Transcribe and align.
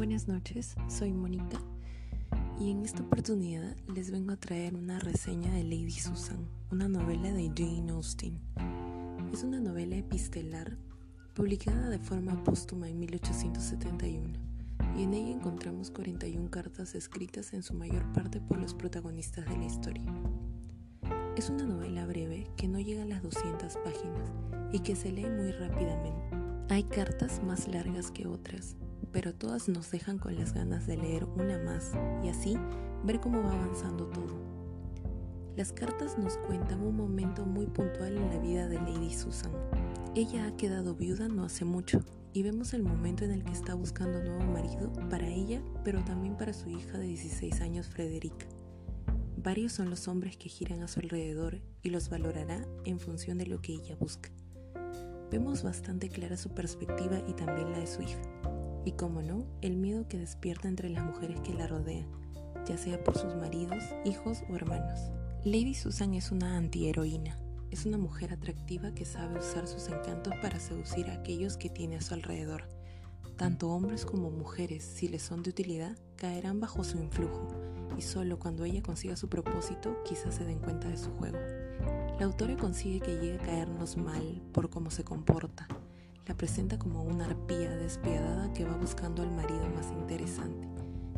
Buenas 0.00 0.28
noches, 0.28 0.76
soy 0.88 1.12
Mónica 1.12 1.60
y 2.58 2.70
en 2.70 2.86
esta 2.86 3.02
oportunidad 3.02 3.76
les 3.94 4.10
vengo 4.10 4.32
a 4.32 4.38
traer 4.38 4.74
una 4.74 4.98
reseña 4.98 5.52
de 5.52 5.62
Lady 5.62 5.90
Susan, 5.90 6.38
una 6.70 6.88
novela 6.88 7.30
de 7.30 7.52
Jane 7.54 7.92
Austen. 7.92 8.40
Es 9.30 9.44
una 9.44 9.60
novela 9.60 9.96
epistelar 9.96 10.78
publicada 11.34 11.90
de 11.90 11.98
forma 11.98 12.42
póstuma 12.44 12.88
en 12.88 12.98
1871 12.98 14.26
y 14.96 15.02
en 15.02 15.12
ella 15.12 15.32
encontramos 15.32 15.90
41 15.90 16.48
cartas 16.48 16.94
escritas 16.94 17.52
en 17.52 17.62
su 17.62 17.74
mayor 17.74 18.10
parte 18.14 18.40
por 18.40 18.58
los 18.58 18.72
protagonistas 18.72 19.46
de 19.50 19.58
la 19.58 19.66
historia. 19.66 20.14
Es 21.36 21.50
una 21.50 21.64
novela 21.64 22.06
breve 22.06 22.46
que 22.56 22.68
no 22.68 22.80
llega 22.80 23.02
a 23.02 23.06
las 23.06 23.22
200 23.22 23.76
páginas 23.84 24.32
y 24.72 24.78
que 24.78 24.96
se 24.96 25.12
lee 25.12 25.28
muy 25.28 25.52
rápidamente. 25.52 26.38
Hay 26.70 26.84
cartas 26.84 27.42
más 27.44 27.68
largas 27.68 28.10
que 28.10 28.26
otras, 28.26 28.76
pero 29.12 29.34
todas 29.34 29.68
nos 29.68 29.90
dejan 29.90 30.18
con 30.18 30.36
las 30.36 30.54
ganas 30.54 30.86
de 30.86 30.96
leer 30.96 31.24
una 31.24 31.58
más 31.58 31.92
y 32.22 32.28
así 32.28 32.56
ver 33.04 33.20
cómo 33.20 33.42
va 33.42 33.52
avanzando 33.52 34.06
todo. 34.06 34.40
Las 35.56 35.72
cartas 35.72 36.16
nos 36.16 36.36
cuentan 36.38 36.80
un 36.80 36.96
momento 36.96 37.44
muy 37.44 37.66
puntual 37.66 38.16
en 38.16 38.30
la 38.30 38.38
vida 38.38 38.68
de 38.68 38.76
Lady 38.76 39.12
Susan. 39.12 39.52
Ella 40.14 40.46
ha 40.46 40.56
quedado 40.56 40.94
viuda 40.94 41.28
no 41.28 41.44
hace 41.44 41.64
mucho 41.64 42.00
y 42.32 42.42
vemos 42.42 42.72
el 42.72 42.82
momento 42.82 43.24
en 43.24 43.32
el 43.32 43.44
que 43.44 43.52
está 43.52 43.74
buscando 43.74 44.22
nuevo 44.22 44.44
marido 44.44 44.92
para 45.10 45.28
ella, 45.28 45.60
pero 45.84 46.02
también 46.04 46.36
para 46.36 46.52
su 46.52 46.70
hija 46.70 46.98
de 46.98 47.06
16 47.06 47.60
años, 47.60 47.88
Frederica. 47.88 48.46
Varios 49.36 49.72
son 49.72 49.90
los 49.90 50.06
hombres 50.06 50.36
que 50.36 50.48
giran 50.48 50.82
a 50.82 50.88
su 50.88 51.00
alrededor 51.00 51.60
y 51.82 51.90
los 51.90 52.08
valorará 52.10 52.66
en 52.84 53.00
función 53.00 53.38
de 53.38 53.46
lo 53.46 53.60
que 53.60 53.72
ella 53.72 53.96
busca. 53.96 54.30
Vemos 55.30 55.62
bastante 55.62 56.08
clara 56.08 56.36
su 56.36 56.50
perspectiva 56.50 57.20
y 57.26 57.32
también 57.34 57.72
la 57.72 57.78
de 57.80 57.86
su 57.86 58.02
hija 58.02 58.20
y, 58.84 58.92
como 58.92 59.22
no, 59.22 59.44
el 59.60 59.76
miedo 59.76 60.08
que 60.08 60.18
despierta 60.18 60.68
entre 60.68 60.88
las 60.88 61.04
mujeres 61.04 61.40
que 61.40 61.54
la 61.54 61.66
rodean, 61.66 62.06
ya 62.66 62.76
sea 62.78 63.02
por 63.02 63.16
sus 63.16 63.34
maridos, 63.36 63.82
hijos 64.04 64.42
o 64.48 64.56
hermanos. 64.56 65.10
Lady 65.44 65.74
Susan 65.74 66.14
es 66.14 66.30
una 66.30 66.56
antiheroína. 66.56 67.38
Es 67.70 67.86
una 67.86 67.98
mujer 67.98 68.32
atractiva 68.32 68.92
que 68.92 69.04
sabe 69.04 69.38
usar 69.38 69.66
sus 69.68 69.88
encantos 69.88 70.34
para 70.42 70.58
seducir 70.58 71.08
a 71.08 71.14
aquellos 71.14 71.56
que 71.56 71.70
tiene 71.70 71.96
a 71.96 72.00
su 72.00 72.14
alrededor. 72.14 72.68
Tanto 73.36 73.70
hombres 73.70 74.04
como 74.04 74.30
mujeres, 74.30 74.84
si 74.84 75.08
les 75.08 75.22
son 75.22 75.42
de 75.42 75.50
utilidad, 75.50 75.96
caerán 76.16 76.60
bajo 76.60 76.84
su 76.84 76.98
influjo, 76.98 77.48
y 77.96 78.02
solo 78.02 78.38
cuando 78.38 78.64
ella 78.64 78.82
consiga 78.82 79.16
su 79.16 79.28
propósito 79.28 79.96
quizás 80.04 80.34
se 80.34 80.44
den 80.44 80.58
cuenta 80.58 80.88
de 80.88 80.98
su 80.98 81.10
juego. 81.12 81.38
La 82.18 82.26
autora 82.26 82.56
consigue 82.56 83.00
que 83.00 83.14
llegue 83.14 83.36
a 83.36 83.46
caernos 83.46 83.96
mal 83.96 84.42
por 84.52 84.68
cómo 84.68 84.90
se 84.90 85.04
comporta, 85.04 85.68
la 86.26 86.36
presenta 86.36 86.78
como 86.78 87.02
una 87.02 87.26
arpía 87.26 87.70
despiadada 87.76 88.52
que 88.52 88.64
va 88.64 88.76
buscando 88.76 89.22
al 89.22 89.30
marido 89.30 89.68
más 89.74 89.90
interesante, 89.90 90.68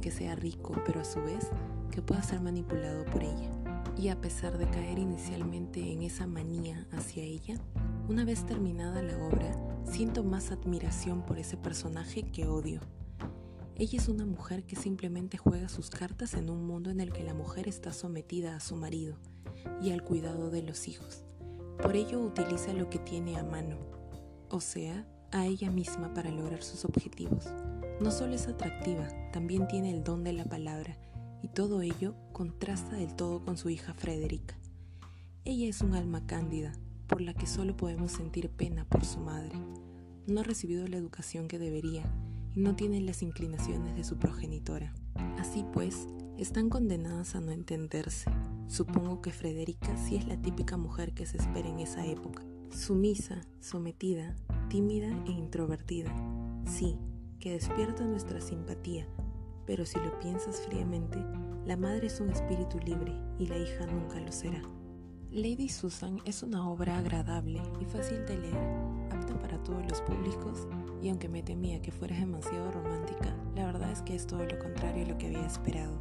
que 0.00 0.10
sea 0.10 0.34
rico, 0.34 0.74
pero 0.86 1.00
a 1.00 1.04
su 1.04 1.20
vez 1.22 1.48
que 1.90 2.02
pueda 2.02 2.22
ser 2.22 2.40
manipulado 2.40 3.04
por 3.06 3.22
ella. 3.22 3.50
Y 3.96 4.08
a 4.08 4.20
pesar 4.20 4.56
de 4.56 4.68
caer 4.70 4.98
inicialmente 4.98 5.92
en 5.92 6.02
esa 6.02 6.26
manía 6.26 6.86
hacia 6.92 7.22
ella, 7.22 7.60
una 8.08 8.24
vez 8.24 8.46
terminada 8.46 9.02
la 9.02 9.18
obra, 9.18 9.52
siento 9.84 10.24
más 10.24 10.52
admiración 10.52 11.22
por 11.22 11.38
ese 11.38 11.56
personaje 11.56 12.22
que 12.22 12.46
odio. 12.46 12.80
Ella 13.76 13.98
es 13.98 14.08
una 14.08 14.26
mujer 14.26 14.64
que 14.64 14.76
simplemente 14.76 15.38
juega 15.38 15.68
sus 15.68 15.90
cartas 15.90 16.34
en 16.34 16.50
un 16.50 16.66
mundo 16.66 16.90
en 16.90 17.00
el 17.00 17.12
que 17.12 17.24
la 17.24 17.34
mujer 17.34 17.66
está 17.66 17.92
sometida 17.92 18.54
a 18.54 18.60
su 18.60 18.76
marido 18.76 19.16
y 19.82 19.90
al 19.90 20.02
cuidado 20.02 20.50
de 20.50 20.62
los 20.62 20.86
hijos. 20.86 21.24
Por 21.82 21.96
ello 21.96 22.20
utiliza 22.20 22.74
lo 22.74 22.90
que 22.90 22.98
tiene 22.98 23.38
a 23.38 23.42
mano, 23.42 23.78
o 24.50 24.60
sea, 24.60 25.06
a 25.32 25.46
ella 25.46 25.70
misma 25.70 26.12
para 26.12 26.30
lograr 26.30 26.62
sus 26.62 26.84
objetivos. 26.84 27.46
No 28.00 28.10
solo 28.10 28.34
es 28.34 28.48
atractiva, 28.48 29.08
también 29.32 29.68
tiene 29.68 29.90
el 29.90 30.02
don 30.02 30.24
de 30.24 30.32
la 30.32 30.44
palabra, 30.44 30.98
y 31.42 31.48
todo 31.48 31.82
ello 31.82 32.14
contrasta 32.32 32.96
del 32.96 33.14
todo 33.14 33.44
con 33.44 33.56
su 33.56 33.70
hija 33.70 33.94
Frederica. 33.94 34.58
Ella 35.44 35.68
es 35.68 35.80
un 35.80 35.94
alma 35.94 36.26
cándida, 36.26 36.72
por 37.06 37.20
la 37.20 37.34
que 37.34 37.46
solo 37.46 37.76
podemos 37.76 38.12
sentir 38.12 38.50
pena 38.50 38.84
por 38.84 39.04
su 39.04 39.18
madre. 39.20 39.56
No 40.26 40.40
ha 40.40 40.44
recibido 40.44 40.86
la 40.86 40.96
educación 40.96 41.48
que 41.48 41.58
debería 41.58 42.02
y 42.54 42.60
no 42.60 42.74
tiene 42.76 43.00
las 43.00 43.22
inclinaciones 43.22 43.94
de 43.96 44.04
su 44.04 44.16
progenitora. 44.18 44.92
Así 45.38 45.64
pues, 45.72 46.06
están 46.38 46.68
condenadas 46.68 47.34
a 47.34 47.40
no 47.40 47.52
entenderse. 47.52 48.30
Supongo 48.68 49.20
que 49.20 49.32
Frederica 49.32 49.96
sí 49.96 50.16
es 50.16 50.26
la 50.26 50.40
típica 50.40 50.76
mujer 50.76 51.14
que 51.14 51.26
se 51.26 51.36
espera 51.36 51.68
en 51.68 51.80
esa 51.80 52.06
época 52.06 52.49
sumisa, 52.72 53.40
sometida, 53.60 54.36
tímida 54.68 55.08
e 55.26 55.32
introvertida. 55.32 56.12
Sí, 56.66 56.96
que 57.38 57.52
despierta 57.52 58.04
nuestra 58.04 58.40
simpatía, 58.40 59.06
pero 59.66 59.84
si 59.84 59.98
lo 59.98 60.18
piensas 60.18 60.60
fríamente, 60.62 61.18
la 61.66 61.76
madre 61.76 62.06
es 62.06 62.20
un 62.20 62.30
espíritu 62.30 62.78
libre 62.78 63.12
y 63.38 63.46
la 63.46 63.58
hija 63.58 63.86
nunca 63.86 64.20
lo 64.20 64.32
será. 64.32 64.62
Lady 65.30 65.68
Susan 65.68 66.18
es 66.24 66.42
una 66.42 66.68
obra 66.68 66.98
agradable 66.98 67.62
y 67.80 67.84
fácil 67.84 68.24
de 68.26 68.38
leer, 68.38 68.58
apta 69.10 69.38
para 69.40 69.62
todos 69.62 69.88
los 69.88 70.00
públicos, 70.02 70.66
y 71.02 71.08
aunque 71.08 71.28
me 71.28 71.42
temía 71.42 71.80
que 71.80 71.92
fuera 71.92 72.18
demasiado 72.18 72.72
romántica, 72.72 73.34
la 73.54 73.66
verdad 73.66 73.92
es 73.92 74.02
que 74.02 74.14
es 74.14 74.26
todo 74.26 74.44
lo 74.44 74.58
contrario 74.58 75.04
a 75.04 75.08
lo 75.08 75.18
que 75.18 75.26
había 75.26 75.46
esperado. 75.46 75.98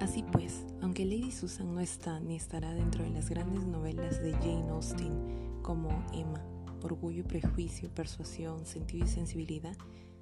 Así 0.00 0.24
pues, 0.32 0.66
aunque 0.80 1.04
Lady 1.04 1.30
Susan 1.30 1.74
no 1.74 1.80
está 1.80 2.20
ni 2.20 2.36
estará 2.36 2.72
dentro 2.74 3.04
de 3.04 3.10
las 3.10 3.28
grandes 3.28 3.64
novelas 3.64 4.22
de 4.22 4.32
Jane 4.32 4.70
Austen 4.70 5.43
como 5.64 5.88
Emma, 6.12 6.44
Orgullo 6.82 7.20
y 7.20 7.24
Prejuicio, 7.24 7.92
Persuasión, 7.92 8.66
Sentido 8.66 9.06
y 9.06 9.08
Sensibilidad, 9.08 9.76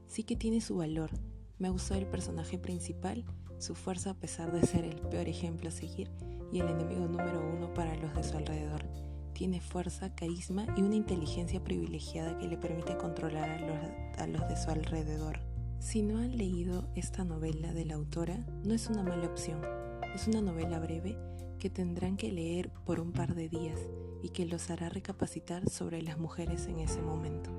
sí 0.07 0.23
que 0.23 0.37
tiene 0.37 0.63
su 0.63 0.77
valor. 0.77 1.11
Me 1.59 1.69
gustado 1.69 2.01
el 2.01 2.07
personaje 2.07 2.59
principal, 2.59 3.25
su 3.59 3.75
fuerza 3.75 4.11
a 4.11 4.15
pesar 4.15 4.53
de 4.53 4.67
ser 4.67 4.85
el 4.85 5.01
peor 5.01 5.29
ejemplo 5.29 5.69
a 5.69 5.73
seguir 5.73 6.11
y 6.53 6.61
el 6.61 6.69
enemigo 6.69 7.07
número 7.07 7.43
uno 7.55 7.75
para 7.75 7.97
los 7.97 8.15
de 8.15 8.23
su 8.23 8.37
alrededor. 8.37 8.85
Tiene 9.35 9.61
fuerza, 9.61 10.15
carisma 10.15 10.67
y 10.77 10.83
una 10.83 10.95
inteligencia 10.95 11.63
privilegiada 11.63 12.39
que 12.39 12.47
le 12.47 12.57
permite 12.57 12.97
controlar 12.97 13.51
a 13.51 13.61
los, 13.61 14.21
a 14.21 14.27
los 14.29 14.49
de 14.49 14.57
su 14.57 14.71
alrededor. 14.71 15.41
Si 15.81 16.03
no 16.03 16.19
han 16.19 16.39
leído 16.39 16.89
esta 16.95 17.25
novela 17.25 17.73
de 17.73 17.85
la 17.85 17.95
autora, 17.95 18.47
no 18.65 18.75
es 18.75 18.87
una 18.87 19.03
mala 19.03 19.27
opción. 19.27 19.61
Es 20.15 20.29
una 20.29 20.41
novela 20.41 20.79
breve 20.79 21.19
que 21.63 21.71
tendrán 21.71 22.17
que 22.17 22.33
leer 22.33 22.71
por 22.85 22.99
un 22.99 23.13
par 23.13 23.37
de 23.37 23.49
días 23.49 23.79
y 24.21 24.31
que 24.31 24.47
los 24.47 24.69
hará 24.69 24.89
recapacitar 24.89 25.71
sobre 25.71 26.03
las 26.03 26.19
mujeres 26.19 26.67
en 26.67 26.81
ese 26.81 27.01
momento. 27.01 27.53